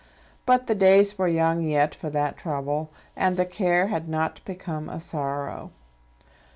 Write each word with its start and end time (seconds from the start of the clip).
But 0.47 0.65
the 0.65 0.73
days 0.73 1.19
were 1.19 1.27
young 1.27 1.61
yet 1.61 1.93
for 1.93 2.09
that 2.09 2.35
trouble, 2.35 2.89
and 3.15 3.37
the 3.37 3.45
care 3.45 3.85
had 3.89 4.09
not 4.09 4.43
become 4.45 4.89
a 4.89 4.99
sorrow. 4.99 5.69